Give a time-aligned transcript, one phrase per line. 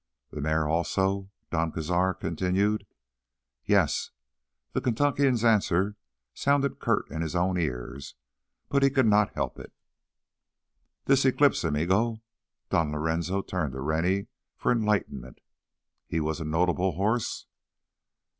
[0.31, 2.87] "The mare also?" Don Cazar continued.
[3.65, 4.09] "Yes."
[4.73, 5.95] The Kentuckian's answer
[6.33, 8.15] sounded curt in his own ears,
[8.67, 9.71] but he could not help it.
[11.05, 12.23] "This Eclipse, amigo,"
[12.71, 14.25] Don Lorenzo turned to Rennie
[14.57, 17.45] for enlightenment—"he was a notable horse?"